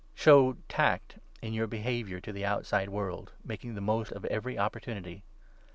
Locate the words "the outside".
2.33-2.89